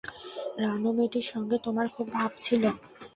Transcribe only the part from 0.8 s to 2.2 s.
মেয়েটির সঙ্গে তোমার খুব